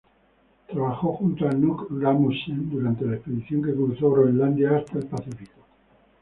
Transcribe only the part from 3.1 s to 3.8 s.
expedición que